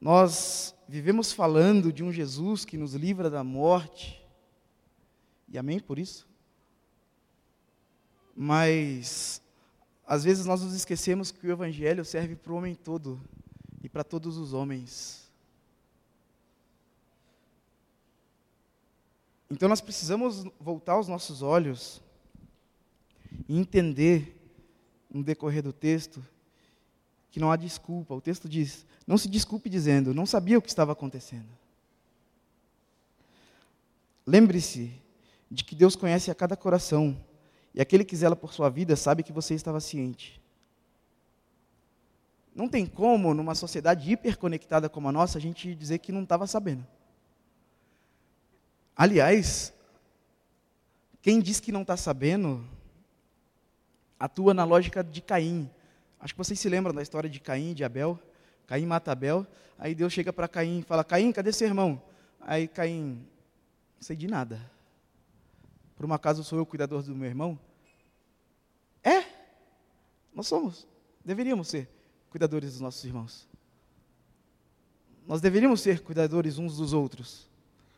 Nós 0.00 0.74
vivemos 0.86 1.32
falando 1.32 1.90
de 1.90 2.02
um 2.02 2.12
Jesus 2.12 2.64
que 2.64 2.76
nos 2.76 2.92
livra 2.94 3.30
da 3.30 3.42
morte, 3.42 4.22
e 5.48 5.56
amém 5.56 5.80
por 5.80 5.98
isso? 5.98 6.28
Mas 8.36 9.40
às 10.06 10.24
vezes 10.24 10.44
nós 10.44 10.60
nos 10.62 10.74
esquecemos 10.74 11.30
que 11.30 11.46
o 11.46 11.50
evangelho 11.50 12.04
serve 12.04 12.36
para 12.36 12.52
o 12.52 12.56
homem 12.56 12.74
todo 12.74 13.18
e 13.82 13.88
para 13.88 14.04
todos 14.04 14.36
os 14.36 14.52
homens. 14.52 15.23
Então 19.54 19.68
nós 19.68 19.80
precisamos 19.80 20.44
voltar 20.58 20.98
os 20.98 21.06
nossos 21.06 21.40
olhos 21.40 22.02
e 23.48 23.56
entender 23.56 24.36
no 25.08 25.22
decorrer 25.22 25.62
do 25.62 25.72
texto 25.72 26.20
que 27.30 27.38
não 27.38 27.52
há 27.52 27.56
desculpa. 27.56 28.12
O 28.14 28.20
texto 28.20 28.48
diz: 28.48 28.84
não 29.06 29.16
se 29.16 29.28
desculpe 29.28 29.70
dizendo, 29.70 30.12
não 30.12 30.26
sabia 30.26 30.58
o 30.58 30.62
que 30.62 30.68
estava 30.68 30.90
acontecendo. 30.90 31.46
Lembre-se 34.26 34.92
de 35.48 35.62
que 35.62 35.76
Deus 35.76 35.94
conhece 35.94 36.32
a 36.32 36.34
cada 36.34 36.56
coração 36.56 37.16
e 37.72 37.80
aquele 37.80 38.04
que 38.04 38.16
zela 38.16 38.34
por 38.34 38.52
sua 38.52 38.68
vida 38.68 38.96
sabe 38.96 39.22
que 39.22 39.32
você 39.32 39.54
estava 39.54 39.78
ciente. 39.78 40.42
não 42.52 42.68
tem 42.68 42.86
como, 42.86 43.32
numa 43.32 43.54
sociedade 43.54 44.10
hiperconectada 44.10 44.88
como 44.88 45.08
a 45.08 45.12
nossa, 45.12 45.38
a 45.38 45.40
gente 45.40 45.76
dizer 45.76 45.98
que 45.98 46.10
não 46.10 46.24
estava 46.24 46.44
sabendo. 46.44 46.84
Aliás, 48.96 49.72
quem 51.20 51.40
diz 51.40 51.58
que 51.58 51.72
não 51.72 51.82
está 51.82 51.96
sabendo, 51.96 52.64
atua 54.18 54.54
na 54.54 54.64
lógica 54.64 55.02
de 55.02 55.20
Caim. 55.20 55.68
Acho 56.20 56.32
que 56.32 56.38
vocês 56.38 56.60
se 56.60 56.68
lembram 56.68 56.94
da 56.94 57.02
história 57.02 57.28
de 57.28 57.40
Caim 57.40 57.70
e 57.70 57.74
de 57.74 57.82
Abel. 57.82 58.18
Caim 58.66 58.86
mata 58.86 59.12
Abel, 59.12 59.46
aí 59.78 59.94
Deus 59.94 60.12
chega 60.12 60.32
para 60.32 60.46
Caim 60.46 60.78
e 60.78 60.82
fala: 60.82 61.02
Caim, 61.02 61.32
cadê 61.32 61.52
seu 61.52 61.66
irmão? 61.66 62.00
Aí 62.40 62.68
Caim, 62.68 63.26
não 63.96 64.02
sei 64.02 64.16
de 64.16 64.28
nada. 64.28 64.60
Por 65.96 66.06
um 66.06 66.12
acaso 66.12 66.44
sou 66.44 66.58
eu 66.58 66.62
o 66.62 66.66
cuidador 66.66 67.02
do 67.02 67.14
meu 67.14 67.28
irmão? 67.28 67.58
É, 69.02 69.24
nós 70.34 70.46
somos, 70.46 70.86
deveríamos 71.24 71.68
ser 71.68 71.88
cuidadores 72.30 72.72
dos 72.72 72.80
nossos 72.80 73.04
irmãos. 73.04 73.48
Nós 75.26 75.40
deveríamos 75.40 75.80
ser 75.80 76.00
cuidadores 76.00 76.58
uns 76.58 76.76
dos 76.76 76.92
outros. 76.92 77.48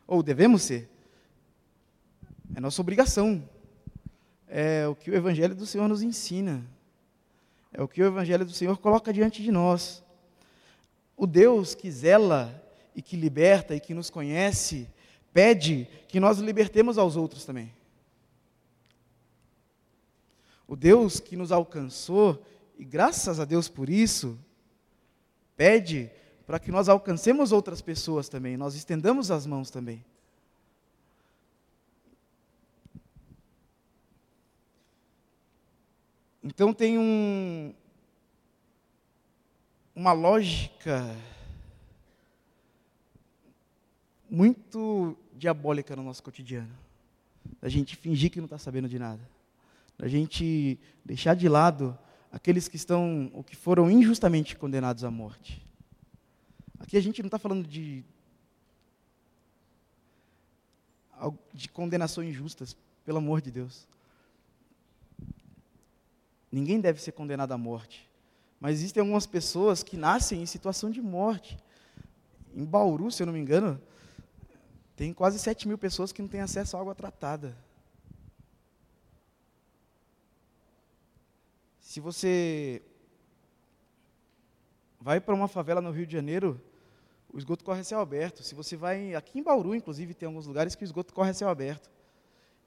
Ou 0.07 0.23
devemos 0.23 0.63
ser. 0.63 0.89
É 2.55 2.59
nossa 2.59 2.81
obrigação. 2.81 3.47
É 4.47 4.87
o 4.87 4.95
que 4.95 5.11
o 5.11 5.15
Evangelho 5.15 5.53
do 5.53 5.65
Senhor 5.65 5.87
nos 5.87 6.01
ensina. 6.01 6.65
É 7.73 7.81
o 7.81 7.87
que 7.87 8.01
o 8.01 8.05
Evangelho 8.05 8.45
do 8.45 8.53
Senhor 8.53 8.77
coloca 8.77 9.11
diante 9.11 9.43
de 9.43 9.51
nós. 9.51 10.03
O 11.15 11.27
Deus 11.27 11.75
que 11.75 11.91
zela 11.91 12.63
e 12.95 13.01
que 13.01 13.17
liberta 13.17 13.75
e 13.75 13.79
que 13.79 13.93
nos 13.93 14.09
conhece, 14.09 14.89
pede 15.33 15.87
que 16.07 16.19
nós 16.19 16.39
libertemos 16.39 16.97
aos 16.97 17.15
outros 17.15 17.45
também. 17.45 17.71
O 20.67 20.75
Deus 20.75 21.19
que 21.19 21.35
nos 21.35 21.51
alcançou 21.51 22.43
e 22.77 22.85
graças 22.85 23.39
a 23.39 23.45
Deus 23.45 23.67
por 23.67 23.89
isso, 23.89 24.37
pede 25.55 26.11
para 26.47 26.59
que 26.59 26.71
nós 26.71 26.87
alcancemos 26.87 27.51
outras 27.51 27.81
pessoas 27.81 28.29
também, 28.29 28.55
nós 28.55 28.73
estendamos 28.73 29.29
as 29.29 29.45
mãos 29.45 29.69
também. 29.69 30.03
Então 36.41 36.73
tem 36.73 36.97
um, 36.97 37.73
uma 39.93 40.13
lógica 40.13 41.13
muito 44.29 45.17
diabólica 45.33 45.97
no 45.97 46.03
nosso 46.03 46.23
cotidiano. 46.23 46.71
Da 47.61 47.67
gente 47.67 47.97
fingir 47.97 48.31
que 48.31 48.39
não 48.39 48.45
está 48.45 48.57
sabendo 48.57 48.87
de 48.87 48.97
nada. 48.97 49.21
Da 49.97 50.07
gente 50.07 50.79
deixar 51.03 51.33
de 51.33 51.49
lado 51.49 51.97
aqueles 52.31 52.69
que 52.69 52.77
estão, 52.77 53.29
ou 53.33 53.43
que 53.43 53.55
foram 53.57 53.91
injustamente 53.91 54.55
condenados 54.55 55.03
à 55.03 55.11
morte. 55.11 55.66
Aqui 56.79 56.97
a 56.97 57.01
gente 57.01 57.21
não 57.21 57.27
está 57.27 57.39
falando 57.39 57.67
de, 57.67 58.03
de 61.53 61.69
condenações 61.69 62.29
injustas, 62.29 62.75
pelo 63.03 63.17
amor 63.17 63.41
de 63.41 63.51
Deus. 63.51 63.87
Ninguém 66.51 66.79
deve 66.79 67.01
ser 67.01 67.11
condenado 67.11 67.51
à 67.51 67.57
morte. 67.57 68.09
Mas 68.59 68.77
existem 68.77 69.01
algumas 69.01 69.25
pessoas 69.25 69.83
que 69.83 69.97
nascem 69.97 70.41
em 70.41 70.45
situação 70.45 70.89
de 70.89 71.01
morte. 71.01 71.57
Em 72.55 72.65
Bauru, 72.65 73.11
se 73.11 73.21
eu 73.21 73.27
não 73.27 73.33
me 73.33 73.39
engano, 73.39 73.81
tem 74.95 75.13
quase 75.13 75.37
7 75.37 75.67
mil 75.67 75.77
pessoas 75.77 76.11
que 76.11 76.21
não 76.21 76.29
têm 76.29 76.41
acesso 76.41 76.75
à 76.75 76.79
água 76.79 76.95
tratada. 76.95 77.55
Se 81.79 81.99
você 81.99 82.81
vai 84.99 85.21
para 85.21 85.35
uma 85.35 85.47
favela 85.47 85.81
no 85.81 85.91
Rio 85.91 86.05
de 86.05 86.13
Janeiro, 86.13 86.59
o 87.37 87.39
esgoto 87.39 87.63
corre 87.63 87.81
a 87.81 87.83
céu 87.83 87.99
aberto. 87.99 88.41
Se 88.41 88.55
você 88.55 88.75
vai 88.75 89.13
aqui 89.13 89.37
em 89.37 89.43
Bauru, 89.43 89.75
inclusive, 89.75 90.15
tem 90.15 90.25
alguns 90.25 90.47
lugares 90.47 90.73
que 90.73 90.83
o 90.83 90.85
esgoto 90.85 91.13
corre 91.13 91.29
a 91.29 91.33
céu 91.35 91.49
aberto. 91.49 91.87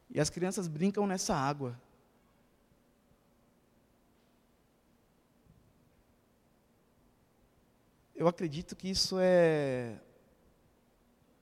E 0.09 0.21
as 0.21 0.31
crianças 0.31 0.69
brincam 0.69 1.09
nessa 1.09 1.35
água. 1.35 1.77
Eu 8.15 8.29
acredito 8.29 8.77
que 8.77 8.89
isso 8.89 9.17
é 9.19 9.99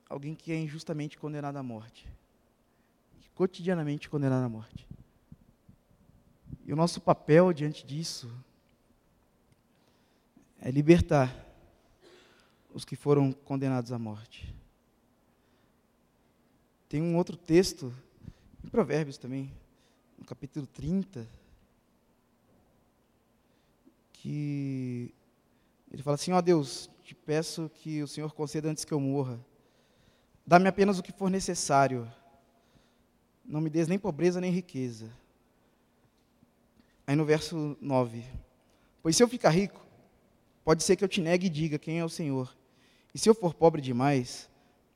alguém 0.08 0.34
que 0.34 0.50
é 0.50 0.56
injustamente 0.56 1.18
condenado 1.18 1.58
à 1.58 1.62
morte. 1.62 2.10
Cotidianamente 3.34 4.08
condenado 4.08 4.46
à 4.46 4.48
morte. 4.48 4.88
E 6.64 6.72
o 6.72 6.76
nosso 6.76 6.98
papel 6.98 7.52
diante 7.52 7.86
disso 7.86 8.34
é 10.58 10.70
libertar 10.70 11.47
os 12.78 12.84
que 12.84 12.94
foram 12.94 13.32
condenados 13.32 13.90
à 13.90 13.98
morte. 13.98 14.54
Tem 16.88 17.02
um 17.02 17.16
outro 17.16 17.36
texto, 17.36 17.92
em 18.64 18.68
Provérbios 18.68 19.18
também, 19.18 19.52
no 20.16 20.24
capítulo 20.24 20.64
30, 20.66 21.28
que 24.12 25.12
ele 25.90 26.02
fala 26.02 26.14
assim: 26.14 26.32
Ó 26.32 26.38
oh 26.38 26.42
Deus, 26.42 26.88
te 27.02 27.14
peço 27.14 27.68
que 27.74 28.00
o 28.00 28.08
Senhor 28.08 28.32
conceda 28.32 28.70
antes 28.70 28.84
que 28.84 28.94
eu 28.94 29.00
morra. 29.00 29.38
Dá-me 30.46 30.68
apenas 30.68 30.98
o 30.98 31.02
que 31.02 31.12
for 31.12 31.28
necessário. 31.28 32.10
Não 33.44 33.60
me 33.60 33.68
des 33.68 33.88
nem 33.88 33.98
pobreza 33.98 34.40
nem 34.40 34.52
riqueza 34.52 35.10
Aí 37.08 37.16
no 37.16 37.24
verso 37.24 37.76
9: 37.80 38.22
Pois 39.02 39.16
se 39.16 39.22
eu 39.22 39.28
ficar 39.28 39.48
rico, 39.48 39.84
pode 40.62 40.84
ser 40.84 40.94
que 40.94 41.02
eu 41.02 41.08
te 41.08 41.20
negue 41.20 41.46
e 41.46 41.50
diga 41.50 41.78
quem 41.78 41.98
é 41.98 42.04
o 42.04 42.08
Senhor. 42.08 42.57
E 43.18 43.20
se 43.20 43.28
eu 43.28 43.34
for 43.34 43.52
pobre 43.52 43.82
demais, 43.82 44.48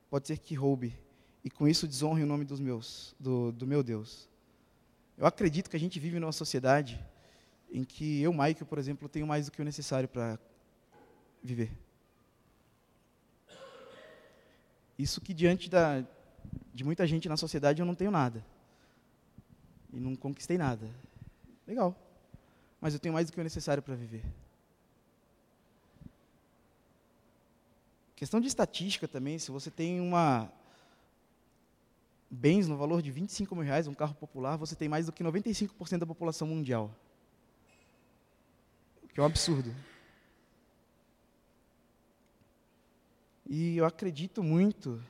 pode 0.09 0.27
ser 0.27 0.37
que 0.37 0.55
roube, 0.55 0.97
e 1.43 1.49
com 1.49 1.67
isso 1.67 1.85
desonre 1.85 2.23
o 2.23 2.25
nome 2.25 2.45
dos 2.45 2.57
meus, 2.57 3.13
do, 3.19 3.51
do 3.51 3.67
meu 3.67 3.83
Deus. 3.83 4.29
Eu 5.17 5.25
acredito 5.25 5.69
que 5.69 5.75
a 5.75 5.79
gente 5.79 5.99
vive 5.99 6.21
numa 6.21 6.31
sociedade 6.31 7.05
em 7.69 7.83
que 7.83 8.21
eu, 8.21 8.31
Michael, 8.31 8.65
por 8.65 8.77
exemplo, 8.77 9.09
tenho 9.09 9.27
mais 9.27 9.47
do 9.47 9.51
que 9.51 9.61
o 9.61 9.65
necessário 9.65 10.07
para 10.07 10.39
viver. 11.43 11.77
Isso 14.97 15.19
que 15.19 15.33
diante 15.33 15.69
da, 15.69 16.01
de 16.73 16.85
muita 16.85 17.05
gente 17.05 17.27
na 17.27 17.35
sociedade 17.35 17.81
eu 17.81 17.85
não 17.85 17.93
tenho 17.93 18.09
nada. 18.09 18.41
E 19.91 19.99
não 19.99 20.15
conquistei 20.15 20.57
nada. 20.57 20.89
Legal. 21.67 21.93
Mas 22.79 22.93
eu 22.93 23.01
tenho 23.01 23.11
mais 23.11 23.27
do 23.27 23.33
que 23.33 23.41
o 23.41 23.43
necessário 23.43 23.83
para 23.83 23.95
viver. 23.95 24.23
Questão 28.15 28.39
de 28.39 28.47
estatística 28.47 29.07
também, 29.07 29.39
se 29.39 29.51
você 29.51 29.71
tem 29.71 29.99
uma 29.99 30.51
bens 32.29 32.67
no 32.67 32.75
valor 32.75 33.01
de 33.01 33.11
25 33.11 33.55
mil 33.55 33.63
reais, 33.63 33.87
um 33.87 33.93
carro 33.93 34.15
popular, 34.15 34.57
você 34.57 34.75
tem 34.75 34.89
mais 34.89 35.05
do 35.05 35.11
que 35.11 35.23
95% 35.23 35.99
da 35.99 36.05
população 36.05 36.47
mundial. 36.47 36.93
O 39.03 39.07
que 39.07 39.19
é 39.19 39.23
um 39.23 39.25
absurdo. 39.25 39.73
E 43.47 43.77
eu 43.77 43.85
acredito 43.85 44.41
muito 44.41 45.03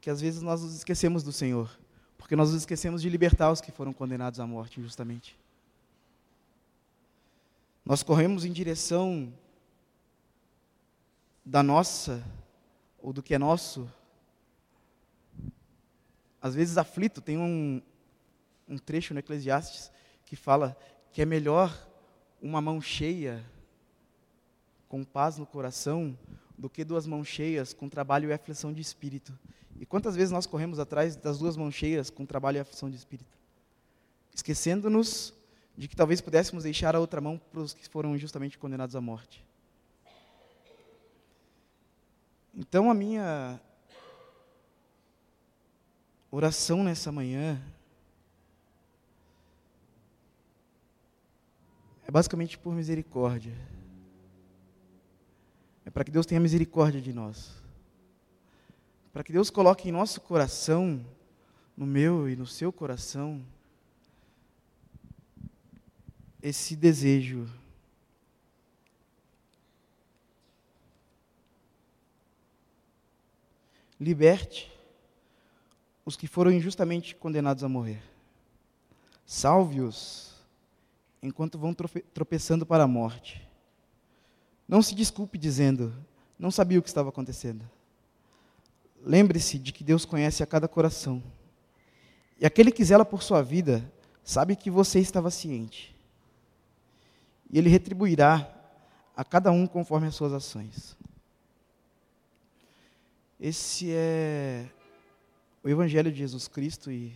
que 0.00 0.10
às 0.10 0.20
vezes 0.20 0.42
nós 0.42 0.62
nos 0.62 0.74
esquecemos 0.74 1.22
do 1.22 1.32
Senhor. 1.32 1.70
Porque 2.18 2.34
nós 2.34 2.50
nos 2.50 2.62
esquecemos 2.62 3.02
de 3.02 3.08
libertar 3.08 3.52
os 3.52 3.60
que 3.60 3.70
foram 3.70 3.92
condenados 3.92 4.40
à 4.40 4.46
morte 4.46 4.80
injustamente. 4.80 5.38
Nós 7.84 8.02
corremos 8.02 8.44
em 8.44 8.52
direção 8.52 9.32
da 11.44 11.62
nossa, 11.62 12.22
ou 12.98 13.12
do 13.12 13.22
que 13.22 13.34
é 13.34 13.38
nosso. 13.38 13.90
Às 16.40 16.54
vezes 16.54 16.78
aflito, 16.78 17.20
tem 17.20 17.38
um, 17.38 17.82
um 18.68 18.78
trecho 18.78 19.12
no 19.12 19.20
Eclesiastes 19.20 19.90
que 20.24 20.36
fala 20.36 20.76
que 21.12 21.20
é 21.20 21.26
melhor 21.26 21.76
uma 22.40 22.60
mão 22.60 22.80
cheia 22.80 23.44
com 24.88 25.04
paz 25.04 25.38
no 25.38 25.46
coração 25.46 26.18
do 26.56 26.68
que 26.68 26.84
duas 26.84 27.06
mãos 27.06 27.26
cheias 27.26 27.72
com 27.72 27.88
trabalho 27.88 28.28
e 28.28 28.32
aflição 28.32 28.72
de 28.72 28.80
espírito. 28.80 29.36
E 29.80 29.86
quantas 29.86 30.14
vezes 30.14 30.30
nós 30.30 30.46
corremos 30.46 30.78
atrás 30.78 31.16
das 31.16 31.38
duas 31.38 31.56
mãos 31.56 31.74
cheias 31.74 32.10
com 32.10 32.24
trabalho 32.24 32.58
e 32.58 32.60
aflição 32.60 32.90
de 32.90 32.96
espírito? 32.96 33.36
Esquecendo-nos 34.34 35.34
de 35.76 35.88
que 35.88 35.96
talvez 35.96 36.20
pudéssemos 36.20 36.64
deixar 36.64 36.94
a 36.94 37.00
outra 37.00 37.20
mão 37.20 37.38
para 37.50 37.60
os 37.60 37.74
que 37.74 37.88
foram 37.88 38.14
injustamente 38.14 38.58
condenados 38.58 38.94
à 38.94 39.00
morte. 39.00 39.44
Então 42.54 42.90
a 42.90 42.94
minha 42.94 43.60
oração 46.30 46.84
nessa 46.84 47.10
manhã 47.10 47.60
é 52.06 52.10
basicamente 52.10 52.58
por 52.58 52.74
misericórdia. 52.74 53.56
É 55.84 55.90
para 55.90 56.04
que 56.04 56.10
Deus 56.10 56.26
tenha 56.26 56.40
misericórdia 56.40 57.00
de 57.00 57.12
nós 57.12 57.62
para 59.12 59.22
que 59.22 59.32
Deus 59.32 59.50
coloque 59.50 59.88
em 59.88 59.92
nosso 59.92 60.20
coração, 60.22 61.04
no 61.76 61.84
meu 61.84 62.28
e 62.30 62.34
no 62.34 62.46
seu 62.46 62.72
coração, 62.72 63.44
esse 66.42 66.74
desejo 66.74 67.46
liberte 74.02 74.70
os 76.04 76.16
que 76.16 76.26
foram 76.26 76.50
injustamente 76.50 77.14
condenados 77.14 77.62
a 77.62 77.68
morrer. 77.68 78.02
Salve-os 79.24 80.32
enquanto 81.22 81.58
vão 81.58 81.72
tropeçando 82.12 82.66
para 82.66 82.82
a 82.84 82.88
morte. 82.88 83.48
Não 84.66 84.82
se 84.82 84.94
desculpe 84.94 85.38
dizendo, 85.38 85.94
não 86.38 86.50
sabia 86.50 86.78
o 86.78 86.82
que 86.82 86.88
estava 86.88 87.10
acontecendo. 87.10 87.64
Lembre-se 89.04 89.58
de 89.58 89.72
que 89.72 89.84
Deus 89.84 90.04
conhece 90.04 90.42
a 90.42 90.46
cada 90.46 90.66
coração. 90.66 91.22
E 92.40 92.46
aquele 92.46 92.72
que 92.72 92.84
zela 92.84 93.04
por 93.04 93.22
sua 93.22 93.42
vida 93.42 93.88
sabe 94.24 94.56
que 94.56 94.70
você 94.70 94.98
estava 94.98 95.30
ciente. 95.30 95.94
E 97.50 97.58
ele 97.58 97.68
retribuirá 97.68 98.48
a 99.16 99.24
cada 99.24 99.52
um 99.52 99.66
conforme 99.66 100.08
as 100.08 100.14
suas 100.14 100.32
ações. 100.32 100.96
Esse 103.44 103.90
é 103.90 104.70
o 105.64 105.68
Evangelho 105.68 106.12
de 106.12 106.18
Jesus 106.18 106.46
Cristo 106.46 106.92
e 106.92 107.12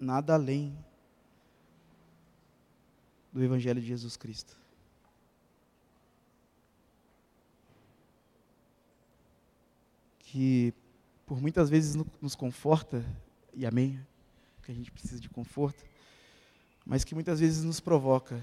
nada 0.00 0.32
além 0.32 0.74
do 3.30 3.44
Evangelho 3.44 3.82
de 3.82 3.86
Jesus 3.86 4.16
Cristo. 4.16 4.56
Que 10.20 10.72
por 11.26 11.38
muitas 11.38 11.68
vezes 11.68 11.94
nos 12.18 12.34
conforta, 12.34 13.04
e 13.52 13.66
amém, 13.66 14.00
que 14.62 14.72
a 14.72 14.74
gente 14.74 14.90
precisa 14.90 15.20
de 15.20 15.28
conforto, 15.28 15.84
mas 16.86 17.04
que 17.04 17.14
muitas 17.14 17.40
vezes 17.40 17.62
nos 17.62 17.78
provoca. 17.78 18.40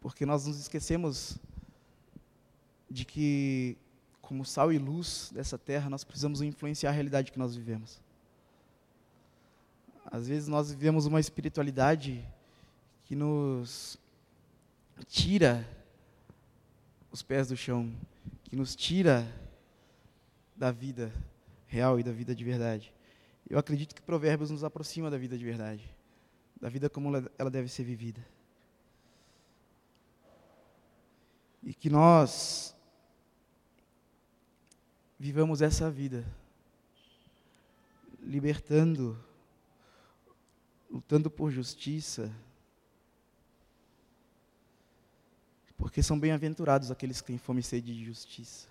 Porque 0.00 0.24
nós 0.24 0.46
nos 0.46 0.60
esquecemos 0.60 1.36
de 2.90 3.04
que, 3.04 3.76
como 4.20 4.44
sal 4.44 4.72
e 4.72 4.78
luz 4.78 5.30
dessa 5.32 5.56
terra, 5.56 5.88
nós 5.88 6.02
precisamos 6.02 6.42
influenciar 6.42 6.90
a 6.90 6.92
realidade 6.92 7.30
que 7.30 7.38
nós 7.38 7.54
vivemos. 7.54 8.00
Às 10.04 10.26
vezes 10.26 10.48
nós 10.48 10.70
vivemos 10.70 11.06
uma 11.06 11.20
espiritualidade 11.20 12.26
que 13.04 13.14
nos 13.14 13.96
tira 15.06 15.66
os 17.12 17.22
pés 17.22 17.48
do 17.48 17.56
chão, 17.56 17.92
que 18.44 18.56
nos 18.56 18.74
tira 18.74 19.26
da 20.56 20.72
vida 20.72 21.12
real 21.66 22.00
e 22.00 22.02
da 22.02 22.12
vida 22.12 22.34
de 22.34 22.44
verdade. 22.44 22.92
Eu 23.48 23.58
acredito 23.58 23.94
que 23.94 24.02
Provérbios 24.02 24.50
nos 24.50 24.64
aproxima 24.64 25.10
da 25.10 25.16
vida 25.16 25.38
de 25.38 25.44
verdade, 25.44 25.88
da 26.60 26.68
vida 26.68 26.90
como 26.90 27.10
ela 27.38 27.50
deve 27.50 27.68
ser 27.68 27.84
vivida. 27.84 28.24
E 31.62 31.72
que 31.72 31.90
nós 31.90 32.76
vivamos 35.20 35.62
essa 35.62 35.90
vida, 35.90 36.24
libertando 38.20 39.16
lutando 40.90 41.30
por 41.30 41.50
justiça, 41.50 42.32
porque 45.78 46.02
são 46.02 46.18
bem-aventurados 46.18 46.90
aqueles 46.90 47.20
que 47.20 47.28
têm 47.28 47.38
fome 47.38 47.60
e 47.60 47.62
sede 47.62 47.94
de 47.94 48.04
justiça. 48.04 48.66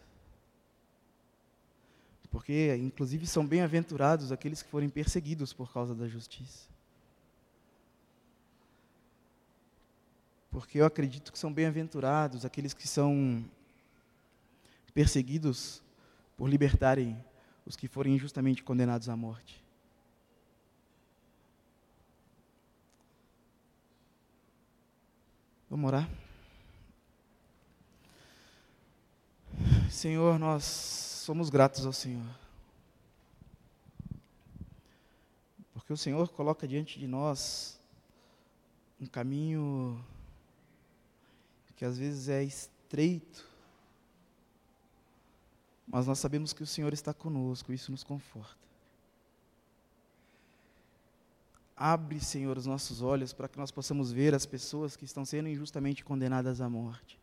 Porque, 2.29 2.75
inclusive, 2.75 3.25
são 3.25 3.47
bem-aventurados 3.47 4.31
aqueles 4.31 4.61
que 4.61 4.69
forem 4.69 4.89
perseguidos 4.89 5.53
por 5.53 5.71
causa 5.71 5.95
da 5.95 6.07
justiça. 6.07 6.67
Porque 10.51 10.79
eu 10.79 10.85
acredito 10.85 11.31
que 11.31 11.39
são 11.39 11.51
bem-aventurados 11.53 12.43
aqueles 12.43 12.73
que 12.73 12.87
são 12.87 13.43
perseguidos 14.93 15.81
por 16.39 16.49
libertarem 16.49 17.21
os 17.65 17.75
que 17.75 17.85
forem 17.85 18.15
injustamente 18.15 18.63
condenados 18.63 19.09
à 19.09 19.15
morte. 19.17 19.61
Vamos 25.69 25.85
orar? 25.85 26.09
Senhor, 29.91 30.39
nós 30.39 30.63
somos 30.63 31.49
gratos 31.49 31.85
ao 31.85 31.91
Senhor. 31.91 32.25
Porque 35.73 35.91
o 35.91 35.97
Senhor 35.97 36.29
coloca 36.29 36.65
diante 36.65 36.97
de 36.97 37.05
nós 37.05 37.77
um 38.97 39.05
caminho 39.05 40.01
que 41.75 41.83
às 41.83 41.97
vezes 41.97 42.29
é 42.29 42.41
estreito, 42.41 43.45
mas 45.89 46.05
nós 46.05 46.19
sabemos 46.19 46.53
que 46.53 46.61
o 46.61 46.67
Senhor 46.67 46.93
está 46.93 47.13
conosco, 47.13 47.73
isso 47.73 47.91
nos 47.91 48.03
conforta. 48.03 48.69
Abre, 51.75 52.19
Senhor, 52.19 52.57
os 52.57 52.65
nossos 52.65 53.01
olhos 53.01 53.33
para 53.33 53.47
que 53.47 53.57
nós 53.57 53.71
possamos 53.71 54.11
ver 54.11 54.35
as 54.35 54.45
pessoas 54.45 54.95
que 54.95 55.05
estão 55.05 55.25
sendo 55.25 55.49
injustamente 55.49 56.03
condenadas 56.03 56.61
à 56.61 56.69
morte. 56.69 57.17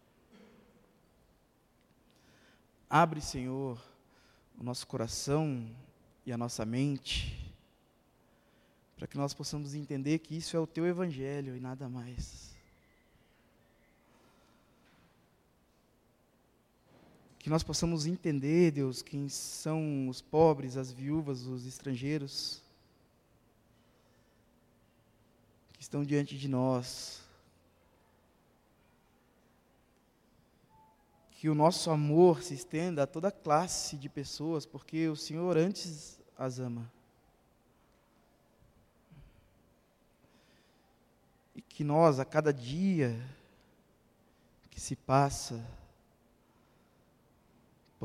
Abre, 2.89 3.21
Senhor, 3.21 3.81
o 4.59 4.65
nosso 4.65 4.87
coração 4.87 5.69
e 6.25 6.33
a 6.33 6.39
nossa 6.39 6.65
mente, 6.65 7.55
para 8.97 9.07
que 9.07 9.17
nós 9.17 9.35
possamos 9.35 9.75
entender 9.75 10.19
que 10.21 10.37
isso 10.37 10.57
é 10.57 10.61
o 10.61 10.67
teu 10.67 10.87
evangelho 10.87 11.55
e 11.55 11.61
nada 11.61 11.89
mais. 11.89 12.56
Que 17.47 17.51
nós 17.51 17.63
possamos 17.63 18.07
entender, 18.07 18.73
Deus, 18.73 19.03
quem 19.03 19.29
são 19.29 20.09
os 20.09 20.21
pobres, 20.21 20.77
as 20.77 20.91
viúvas, 20.91 21.47
os 21.47 21.65
estrangeiros 21.65 22.61
estão 25.79 26.03
diante 26.03 26.37
de 26.37 26.49
nós. 26.49 27.23
Que 31.31 31.49
o 31.49 31.55
nosso 31.55 31.89
amor 31.89 32.43
se 32.43 32.53
estenda 32.53 33.05
a 33.05 33.07
toda 33.07 33.31
classe 33.31 33.97
de 33.97 34.09
pessoas, 34.09 34.67
porque 34.67 35.07
o 35.07 35.15
Senhor 35.15 35.57
antes 35.57 36.19
as 36.37 36.59
ama. 36.59 36.93
E 41.55 41.63
que 41.63 41.85
nós, 41.85 42.19
a 42.19 42.25
cada 42.25 42.53
dia 42.53 43.17
que 44.69 44.81
se 44.81 44.97
passa, 44.97 45.65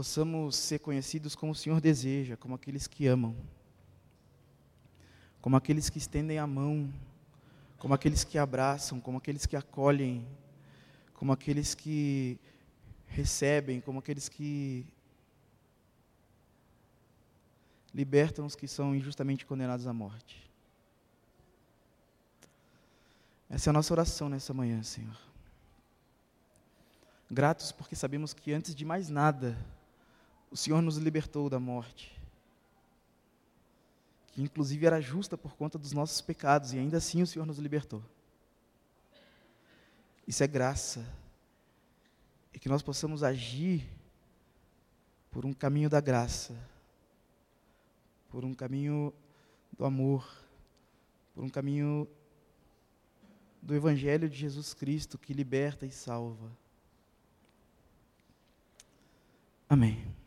possamos 0.02 0.56
ser 0.56 0.80
conhecidos 0.80 1.36
como 1.36 1.52
o 1.52 1.56
Senhor 1.56 1.80
deseja, 1.80 2.36
como 2.36 2.56
aqueles 2.56 2.88
que 2.88 3.06
amam, 3.06 3.36
como 5.40 5.56
aqueles 5.56 5.92
que 5.92 6.00
estendem 6.00 6.40
a 6.40 6.48
mão 6.48 6.92
como 7.82 7.96
aqueles 7.96 8.24
que 8.24 8.38
abraçam, 8.38 9.00
como 9.00 9.18
aqueles 9.18 9.48
que 9.48 9.56
acolhem, 9.56 10.24
como 11.16 11.32
aqueles 11.32 11.74
que 11.74 12.40
recebem, 13.08 13.82
como 13.82 13.98
aqueles 13.98 14.30
que 14.30 14.86
libertam 17.92 18.46
os 18.46 18.56
que 18.56 18.68
são 18.68 18.96
injustamente 18.96 19.48
condenados 19.48 19.88
à 19.88 19.94
morte. 19.94 20.48
Essa 23.50 23.70
é 23.70 23.72
a 23.72 23.74
nossa 23.74 23.94
oração 23.94 24.30
nessa 24.30 24.54
manhã, 24.54 24.84
Senhor. 24.84 25.18
Gratos 27.32 27.72
porque 27.72 27.96
sabemos 27.96 28.32
que 28.32 28.54
antes 28.54 28.76
de 28.76 28.86
mais 28.86 29.10
nada, 29.10 29.58
o 30.52 30.58
Senhor 30.58 30.82
nos 30.82 30.98
libertou 30.98 31.50
da 31.50 31.60
morte 31.60 32.22
que 34.32 34.42
inclusive 34.42 34.86
era 34.86 35.02
justa 35.02 35.38
por 35.38 35.56
conta 35.56 35.78
dos 35.78 35.92
nossos 35.92 36.22
pecados, 36.22 36.74
e 36.74 36.80
ainda 36.80 36.98
assim 36.98 37.22
o 37.22 37.28
Senhor 37.28 37.46
nos 37.46 37.58
libertou. 37.58 38.02
Isso 40.26 40.44
é 40.44 40.48
graça. 40.48 41.06
E 42.54 42.60
que 42.60 42.70
nós 42.70 42.82
possamos 42.82 43.24
agir 43.24 43.88
por 45.30 45.46
um 45.46 45.54
caminho 45.54 45.90
da 45.90 46.00
graça, 46.00 46.56
por 48.30 48.46
um 48.46 48.54
caminho 48.54 49.14
do 49.78 49.84
amor, 49.84 50.28
por 51.34 51.44
um 51.44 51.50
caminho 51.50 52.08
do 53.62 53.76
Evangelho 53.76 54.30
de 54.30 54.38
Jesus 54.38 54.74
Cristo 54.74 55.18
que 55.18 55.34
liberta 55.34 55.86
e 55.86 55.92
salva. 55.92 56.52
Amém. 59.68 60.21